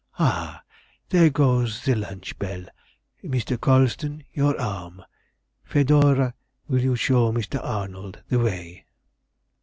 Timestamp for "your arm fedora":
4.33-6.33